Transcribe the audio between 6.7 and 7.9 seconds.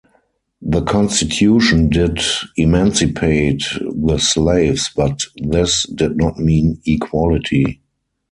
equality.